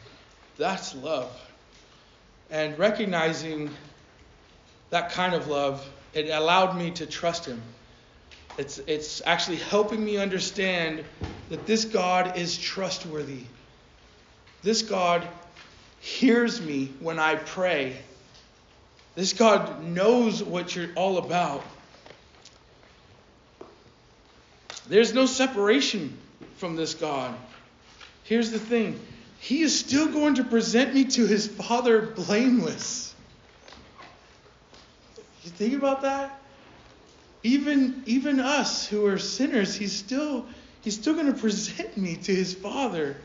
[0.57, 1.31] that's love.
[2.51, 3.69] And recognizing
[4.89, 7.61] that kind of love, it allowed me to trust him.
[8.59, 11.05] It's, it's actually helping me understand
[11.47, 13.43] that this God is trustworthy.
[14.63, 15.25] This God
[16.01, 17.95] hears me when I pray.
[19.15, 21.63] This God knows what you're all about.
[24.89, 26.17] There's no separation
[26.57, 27.33] from this God.
[28.25, 28.99] Here's the thing
[29.39, 33.15] He is still going to present me to His Father blameless.
[35.45, 36.38] You think about that?
[37.43, 40.47] Even even us who are sinners, he's still
[40.81, 43.17] he's still going to present me to his Father.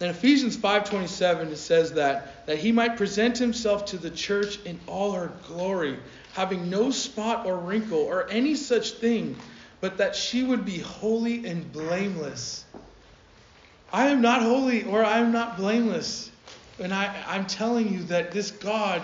[0.00, 4.80] In Ephesians 5:27 it says that that he might present himself to the church in
[4.86, 5.98] all her glory,
[6.32, 9.42] having no spot or wrinkle or any such thing,
[9.80, 12.64] but that she would be holy and blameless.
[13.92, 16.30] I am not holy or I am not blameless.
[16.78, 19.02] And I, I'm telling you that this God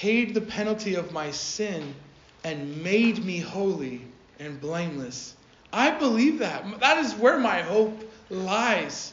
[0.00, 1.94] paid the penalty of my sin,
[2.42, 4.00] and made me holy
[4.40, 5.34] and blameless.
[5.72, 6.80] I believe that.
[6.80, 9.12] That is where my hope lies.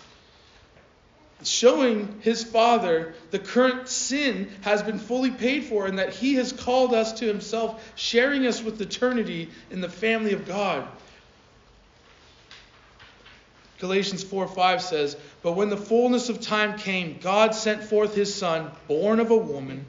[1.44, 6.52] Showing his Father the current sin has been fully paid for and that he has
[6.52, 10.88] called us to himself, sharing us with eternity in the family of God.
[13.80, 18.34] Galatians 4 5 says, But when the fullness of time came, God sent forth his
[18.34, 19.86] Son, born of a woman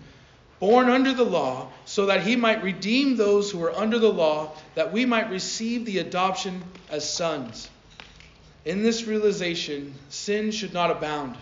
[0.63, 4.55] born under the law, so that he might redeem those who were under the law,
[4.77, 7.69] that we might receive the adoption as sons.
[8.65, 11.35] In this realization, sin should not abound.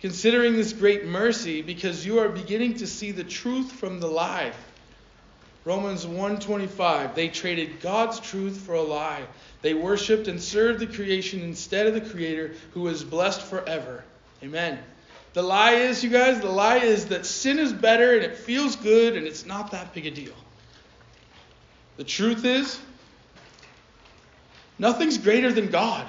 [0.00, 4.52] Considering this great mercy, because you are beginning to see the truth from the lie.
[5.64, 9.24] Romans 1:25 They traded God's truth for a lie.
[9.62, 14.04] They worshiped and served the creation instead of the creator who is blessed forever.
[14.40, 14.78] Amen.
[15.36, 18.74] The lie is, you guys, the lie is that sin is better and it feels
[18.74, 20.32] good and it's not that big a deal.
[21.98, 22.80] The truth is,
[24.78, 26.06] nothing's greater than God.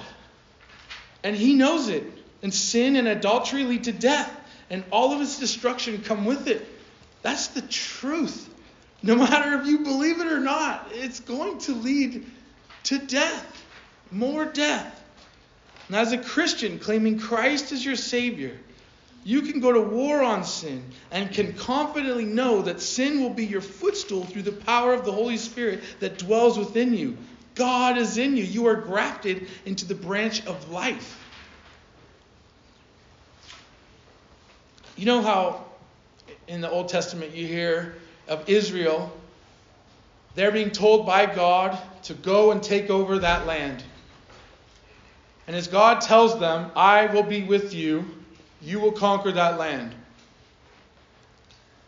[1.22, 2.04] And He knows it.
[2.42, 4.34] And sin and adultery lead to death,
[4.70, 6.66] and all of its destruction come with it.
[7.20, 8.48] That's the truth.
[9.02, 12.24] No matter if you believe it or not, it's going to lead
[12.84, 13.62] to death,
[14.10, 15.04] more death.
[15.88, 18.58] And as a Christian claiming Christ as your Savior,
[19.24, 23.44] you can go to war on sin and can confidently know that sin will be
[23.44, 27.16] your footstool through the power of the Holy Spirit that dwells within you.
[27.54, 28.44] God is in you.
[28.44, 31.18] You are grafted into the branch of life.
[34.96, 35.64] You know how
[36.46, 39.12] in the Old Testament you hear of Israel,
[40.34, 43.82] they're being told by God to go and take over that land.
[45.46, 48.17] And as God tells them, I will be with you,
[48.60, 49.94] you will conquer that land.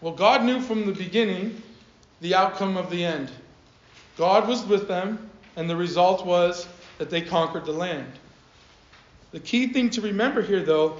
[0.01, 1.63] Well, God knew from the beginning
[2.21, 3.31] the outcome of the end.
[4.17, 6.67] God was with them, and the result was
[6.99, 8.13] that they conquered the land.
[9.33, 10.99] The key thing to remember here, though,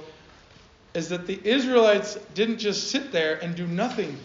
[0.93, 4.17] is that the Israelites didn't just sit there and do nothing.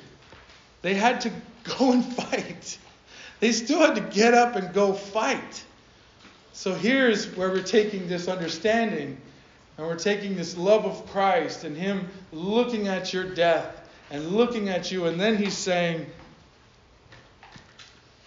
[0.82, 1.30] They had to
[1.78, 2.78] go and fight.
[3.40, 5.64] They still had to get up and go fight.
[6.52, 9.18] So here's where we're taking this understanding
[9.76, 14.68] and we're taking this love of Christ and Him looking at your death and looking
[14.68, 16.06] at you, and then He's saying,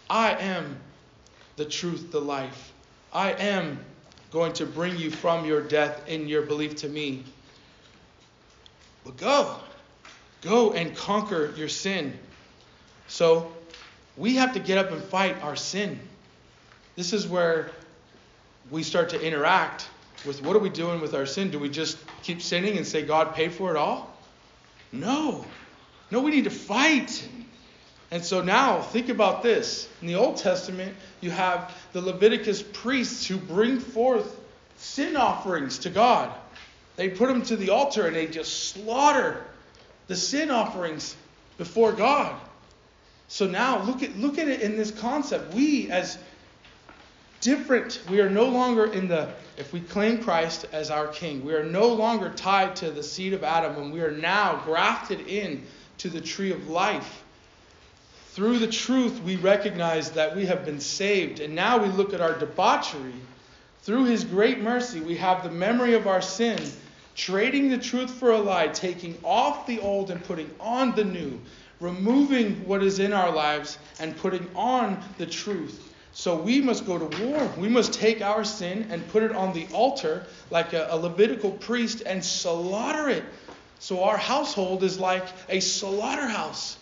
[0.09, 0.77] I am
[1.55, 2.73] the truth, the life.
[3.13, 3.79] I am
[4.31, 7.23] going to bring you from your death in your belief to me.
[9.03, 9.55] But go.
[10.41, 12.17] Go and conquer your sin.
[13.07, 13.51] So
[14.17, 15.99] we have to get up and fight our sin.
[16.95, 17.71] This is where
[18.69, 19.87] we start to interact
[20.25, 21.49] with what are we doing with our sin?
[21.51, 24.15] Do we just keep sinning and say God paid for it all?
[24.91, 25.45] No.
[26.11, 27.27] No, we need to fight.
[28.11, 29.87] And so now think about this.
[30.01, 34.39] In the Old Testament, you have the Leviticus priests who bring forth
[34.77, 36.33] sin offerings to God.
[36.95, 39.45] They put them to the altar and they just slaughter
[40.07, 41.15] the sin offerings
[41.57, 42.35] before God.
[43.27, 45.53] So now look at look at it in this concept.
[45.53, 46.17] We as
[47.41, 51.53] different, we are no longer in the if we claim Christ as our king, we
[51.53, 55.63] are no longer tied to the seed of Adam and we are now grafted in
[55.97, 57.23] to the tree of life.
[58.29, 62.21] Through the truth, we recognize that we have been saved, and now we look at
[62.21, 63.13] our debauchery.
[63.81, 66.61] Through his great mercy, we have the memory of our sin,
[67.15, 71.37] trading the truth for a lie, taking off the old and putting on the new,
[71.81, 75.88] removing what is in our lives and putting on the truth.
[76.13, 77.51] So we must go to war.
[77.57, 81.51] We must take our sin and put it on the altar like a, a Levitical
[81.51, 83.23] priest and slaughter it.
[83.79, 86.77] So our household is like a slaughterhouse.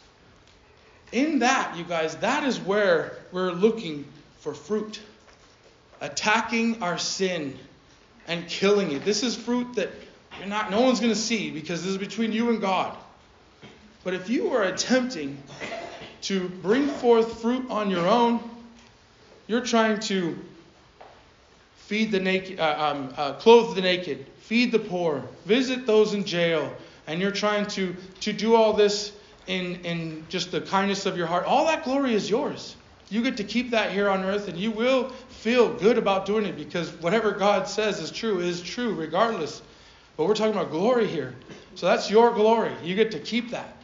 [1.11, 4.05] In that, you guys, that is where we're looking
[4.39, 4.99] for fruit.
[6.01, 7.57] Attacking our sin
[8.27, 9.05] and killing it.
[9.05, 9.89] This is fruit that
[10.39, 12.95] you're not no one's going to see because this is between you and God.
[14.03, 15.41] But if you are attempting
[16.23, 18.39] to bring forth fruit on your own,
[19.47, 20.37] you're trying to
[21.75, 26.25] feed the naked, uh, um, uh, clothe the naked, feed the poor, visit those in
[26.25, 26.73] jail,
[27.07, 29.13] and you're trying to, to do all this
[29.47, 32.75] in, in just the kindness of your heart, all that glory is yours.
[33.09, 36.45] You get to keep that here on earth, and you will feel good about doing
[36.45, 39.61] it because whatever God says is true is true, regardless.
[40.17, 41.35] But we're talking about glory here.
[41.75, 42.73] So that's your glory.
[42.83, 43.77] You get to keep that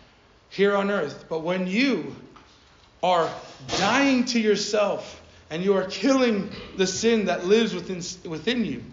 [0.50, 1.26] here on earth.
[1.30, 2.14] But when you
[3.02, 3.34] are
[3.78, 8.84] dying to yourself and you are killing the sin that lives within, within you,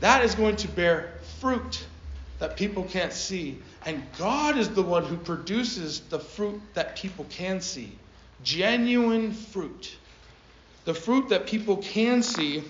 [0.00, 1.84] that is going to bear fruit
[2.38, 3.58] that people can't see.
[3.84, 7.92] And God is the one who produces the fruit that people can see
[8.42, 9.96] genuine fruit.
[10.84, 12.62] The fruit that people can see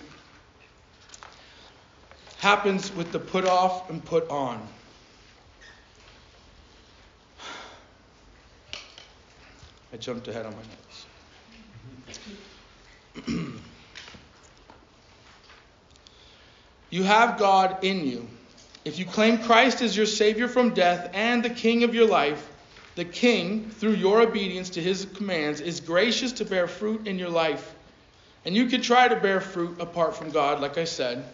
[2.39, 4.67] happens with the put off and put on.
[9.93, 11.07] I jumped ahead on my notes.
[16.91, 18.29] you have God in you.
[18.85, 22.49] If you claim Christ as your Savior from death and the King of your life,
[22.95, 27.29] the King, through your obedience to his commands, is gracious to bear fruit in your
[27.29, 27.75] life.
[28.45, 31.25] And you could try to bear fruit apart from God, like I said,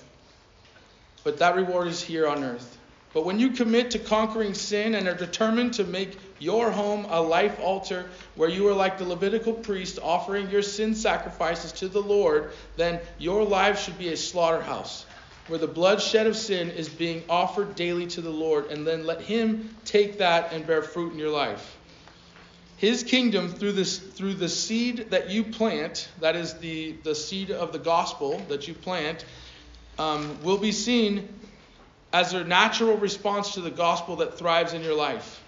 [1.25, 2.79] but that reward is here on earth.
[3.15, 7.21] But when you commit to conquering sin and are determined to make your home a
[7.21, 12.01] life altar where you are like the Levitical priest offering your sin sacrifices to the
[12.01, 15.05] Lord, then your life should be a slaughterhouse
[15.49, 19.21] where the bloodshed of sin is being offered daily to the Lord, and then let
[19.21, 21.77] Him take that and bear fruit in your life.
[22.77, 27.51] His kingdom through this through the seed that you plant, that is the, the seed
[27.51, 29.25] of the gospel that you plant,
[29.99, 31.29] um, will be seen
[32.13, 35.43] as a natural response to the gospel that thrives in your life.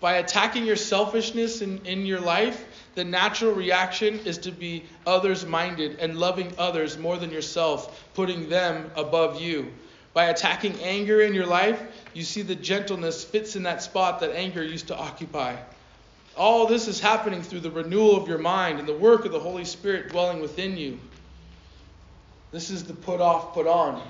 [0.00, 5.44] By attacking your selfishness in, in your life, the natural reaction is to be others
[5.44, 9.72] minded and loving others more than yourself, putting them above you.
[10.14, 11.82] By attacking anger in your life,
[12.14, 15.56] you see the gentleness fits in that spot that anger used to occupy.
[16.36, 19.40] All this is happening through the renewal of your mind and the work of the
[19.40, 21.00] Holy Spirit dwelling within you.
[22.52, 24.00] This is the put off, put on.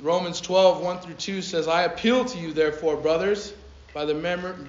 [0.00, 3.52] Romans 12, 1 through 2 says, I appeal to you, therefore, brothers,
[3.92, 4.14] by the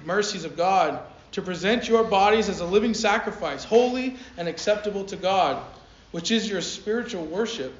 [0.04, 1.00] mercies of God,
[1.32, 5.62] to present your bodies as a living sacrifice, holy and acceptable to God,
[6.10, 7.72] which is your spiritual worship.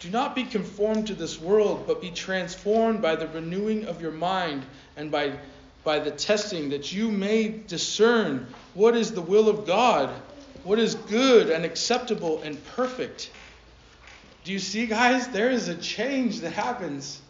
[0.00, 4.10] Do not be conformed to this world, but be transformed by the renewing of your
[4.10, 4.62] mind
[4.96, 5.32] and by,
[5.84, 10.10] by the testing that you may discern what is the will of God,
[10.64, 13.30] what is good and acceptable and perfect.
[14.44, 15.28] Do you see, guys?
[15.28, 17.20] There is a change that happens.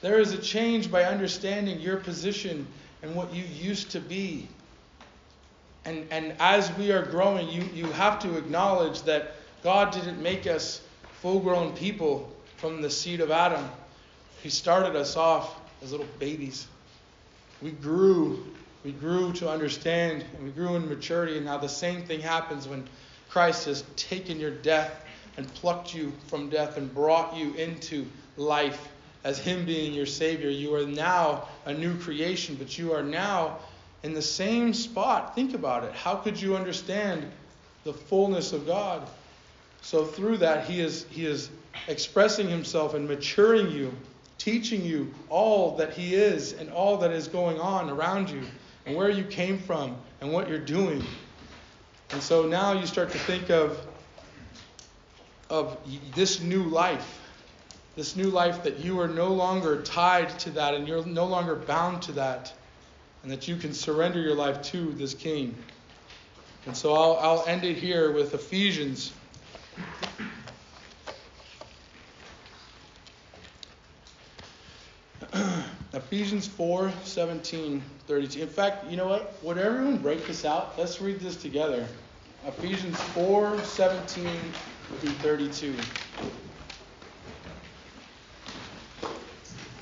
[0.00, 2.66] There is a change by understanding your position
[3.02, 4.48] and what you used to be.
[5.84, 10.46] And, and as we are growing, you, you have to acknowledge that God didn't make
[10.46, 10.80] us
[11.20, 13.68] full grown people from the seed of Adam.
[14.42, 16.66] He started us off as little babies.
[17.62, 18.44] We grew.
[18.84, 21.36] We grew to understand and we grew in maturity.
[21.36, 22.84] And now the same thing happens when
[23.28, 25.04] Christ has taken your death
[25.38, 28.04] and plucked you from death and brought you into
[28.36, 28.88] life
[29.22, 30.50] as Him being your Savior.
[30.50, 33.58] You are now a new creation, but you are now
[34.02, 35.36] in the same spot.
[35.36, 35.94] Think about it.
[35.94, 37.24] How could you understand
[37.84, 39.08] the fullness of God?
[39.80, 41.50] So through that, He is He is
[41.86, 43.94] expressing Himself and maturing you,
[44.38, 48.42] teaching you all that He is and all that is going on around you,
[48.86, 51.04] and where you came from and what you're doing.
[52.10, 53.78] And so now you start to think of
[55.50, 55.78] of
[56.14, 57.20] this new life,
[57.96, 61.56] this new life that you are no longer tied to that and you're no longer
[61.56, 62.52] bound to that,
[63.22, 65.56] and that you can surrender your life to this King.
[66.66, 69.12] And so I'll, I'll end it here with Ephesians.
[75.92, 78.42] Ephesians 4 17, 32.
[78.42, 79.42] In fact, you know what?
[79.42, 80.78] Would everyone break this out?
[80.78, 81.86] Let's read this together.
[82.46, 84.28] Ephesians 4 17
[84.96, 85.74] through 32.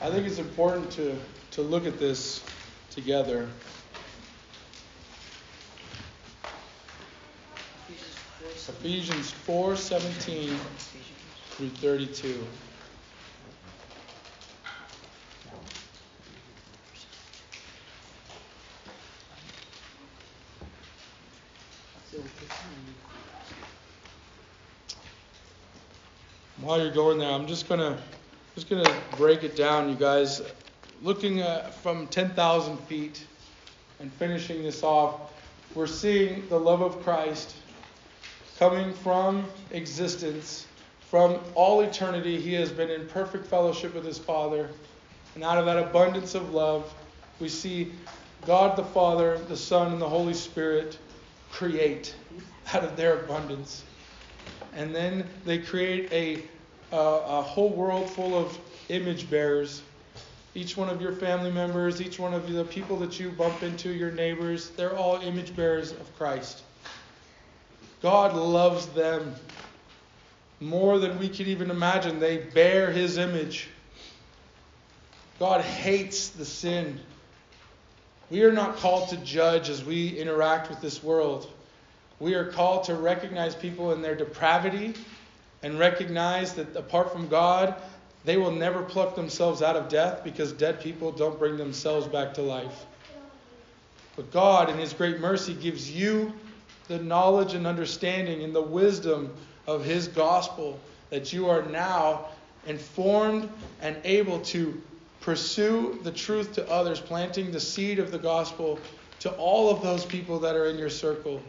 [0.02, 1.16] I think it's important to,
[1.52, 2.42] to look at this
[2.90, 3.48] together.
[8.68, 10.56] Ephesians 4 17
[11.50, 12.46] through 32.
[26.60, 27.98] While you're going there, I'm just gonna
[28.54, 30.42] just gonna break it down, you guys.
[31.02, 33.26] Looking at, from 10,000 feet
[34.00, 35.30] and finishing this off,
[35.74, 37.54] we're seeing the love of Christ
[38.58, 40.66] coming from existence,
[41.10, 42.40] from all eternity.
[42.40, 44.70] He has been in perfect fellowship with His Father,
[45.34, 46.94] and out of that abundance of love,
[47.38, 47.92] we see
[48.46, 50.98] God the Father, the Son, and the Holy Spirit
[51.50, 52.16] create
[52.72, 53.84] out of their abundance.
[54.76, 56.42] And then they create a
[56.92, 58.58] a, whole world full of
[58.88, 59.82] image bearers.
[60.54, 63.92] Each one of your family members, each one of the people that you bump into,
[63.92, 66.62] your neighbors, they're all image bearers of Christ.
[68.02, 69.34] God loves them
[70.60, 72.18] more than we could even imagine.
[72.18, 73.68] They bear his image.
[75.38, 77.00] God hates the sin.
[78.30, 81.50] We are not called to judge as we interact with this world.
[82.18, 84.94] We are called to recognize people in their depravity
[85.62, 87.74] and recognize that apart from God,
[88.24, 92.34] they will never pluck themselves out of death because dead people don't bring themselves back
[92.34, 92.86] to life.
[94.16, 96.32] But God, in His great mercy, gives you
[96.88, 99.34] the knowledge and understanding and the wisdom
[99.66, 102.26] of His gospel that you are now
[102.66, 103.48] informed
[103.80, 104.80] and able to
[105.20, 108.78] pursue the truth to others, planting the seed of the gospel
[109.20, 111.42] to all of those people that are in your circle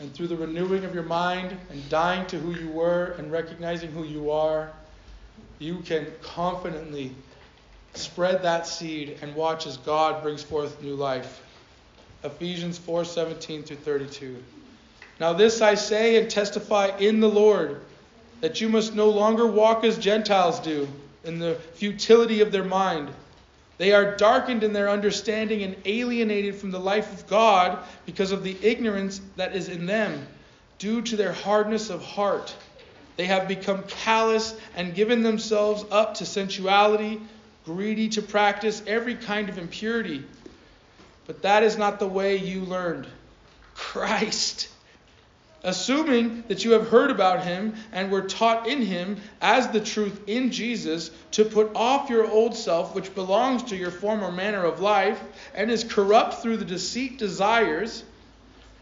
[0.00, 3.90] and through the renewing of your mind and dying to who you were and recognizing
[3.92, 4.72] who you are,
[5.58, 7.12] you can confidently
[7.94, 11.40] spread that seed and watch as God brings forth new life.
[12.24, 14.42] Ephesians 4:17 through 32.
[15.20, 17.80] Now this I say and testify in the Lord
[18.40, 20.88] that you must no longer walk as Gentiles do
[21.22, 23.10] in the futility of their mind
[23.78, 28.44] they are darkened in their understanding and alienated from the life of God because of
[28.44, 30.26] the ignorance that is in them,
[30.78, 32.54] due to their hardness of heart.
[33.16, 37.20] They have become callous and given themselves up to sensuality,
[37.64, 40.24] greedy to practice every kind of impurity.
[41.26, 43.06] But that is not the way you learned.
[43.74, 44.68] Christ
[45.64, 50.20] assuming that you have heard about him and were taught in him as the truth
[50.26, 54.80] in Jesus, to put off your old self, which belongs to your former manner of
[54.80, 55.20] life
[55.54, 58.04] and is corrupt through the deceit desires,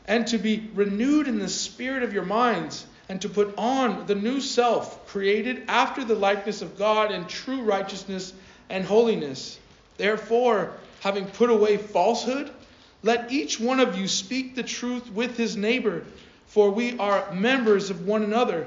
[0.06, 4.14] and to be renewed in the spirit of your minds, and to put on the
[4.14, 8.32] new self, created after the likeness of God in true righteousness
[8.68, 9.58] and holiness.
[9.98, 12.50] Therefore, having put away falsehood,
[13.04, 16.04] let each one of you speak the truth with his neighbor
[16.52, 18.66] for we are members of one another.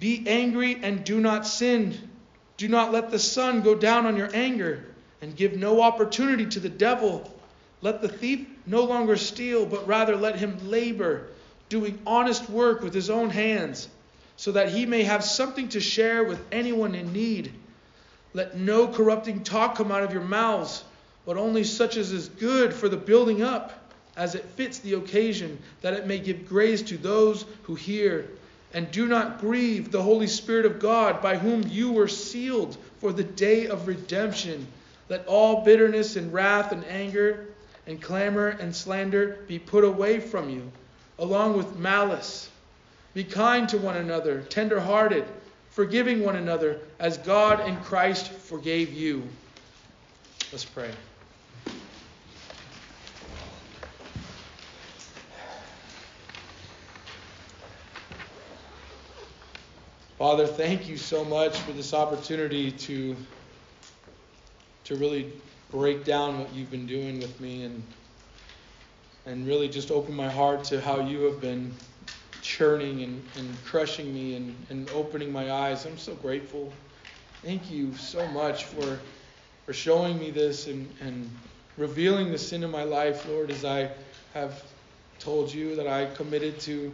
[0.00, 2.10] Be angry and do not sin.
[2.56, 4.86] Do not let the sun go down on your anger,
[5.20, 7.30] and give no opportunity to the devil.
[7.82, 11.26] Let the thief no longer steal, but rather let him labor,
[11.68, 13.86] doing honest work with his own hands,
[14.38, 17.52] so that he may have something to share with anyone in need.
[18.32, 20.84] Let no corrupting talk come out of your mouths,
[21.26, 23.85] but only such as is good for the building up
[24.16, 28.28] as it fits the occasion, that it may give grace to those who hear.
[28.72, 33.12] And do not grieve the Holy Spirit of God, by whom you were sealed for
[33.12, 34.66] the day of redemption.
[35.08, 37.46] Let all bitterness and wrath and anger
[37.86, 40.70] and clamor and slander be put away from you,
[41.18, 42.50] along with malice.
[43.14, 45.24] Be kind to one another, tender hearted,
[45.70, 49.22] forgiving one another, as God in Christ forgave you.
[50.52, 50.90] Let's pray.
[60.18, 63.14] Father, thank you so much for this opportunity to
[64.84, 65.30] to really
[65.70, 67.82] break down what you've been doing with me and
[69.26, 71.70] and really just open my heart to how you have been
[72.40, 75.84] churning and, and crushing me and, and opening my eyes.
[75.84, 76.72] I'm so grateful.
[77.42, 78.98] Thank you so much for
[79.66, 81.28] for showing me this and, and
[81.76, 83.90] revealing the sin in my life, Lord, as I
[84.32, 84.62] have
[85.18, 86.90] told you that I committed to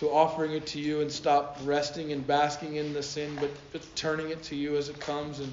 [0.00, 3.82] to offering it to you and stop resting and basking in the sin, but, but
[3.94, 5.40] turning it to you as it comes.
[5.40, 5.52] And,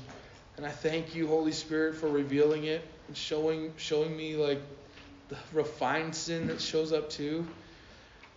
[0.55, 4.61] and I thank you, Holy Spirit, for revealing it and showing showing me like
[5.27, 7.45] the refined sin that shows up too.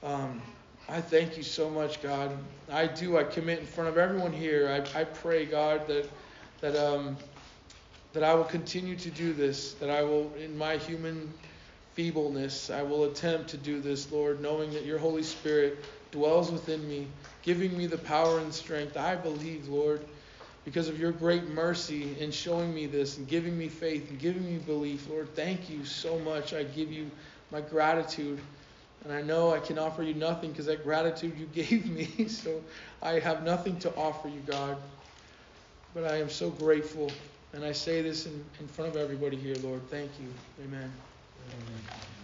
[0.02, 0.42] Um,
[0.88, 2.36] I thank you so much, God.
[2.72, 3.16] I do.
[3.16, 4.68] I commit in front of everyone here.
[4.68, 6.08] I, I pray, God, that
[6.60, 7.16] that um,
[8.14, 9.74] that I will continue to do this.
[9.74, 11.32] That I will, in my human
[11.94, 16.86] feebleness, I will attempt to do this, Lord, knowing that your Holy Spirit dwells within
[16.88, 17.06] me,
[17.42, 18.96] giving me the power and strength.
[18.96, 20.04] I believe, Lord,
[20.64, 24.44] because of your great mercy in showing me this and giving me faith and giving
[24.44, 25.08] me belief.
[25.08, 26.52] Lord, thank you so much.
[26.52, 27.10] I give you
[27.50, 28.40] my gratitude.
[29.04, 32.28] And I know I can offer you nothing because that gratitude you gave me.
[32.28, 32.62] So
[33.02, 34.76] I have nothing to offer you, God.
[35.94, 37.10] But I am so grateful.
[37.52, 39.80] And I say this in, in front of everybody here, Lord.
[39.90, 40.28] Thank you.
[40.64, 40.92] Amen.
[41.48, 42.19] Amen.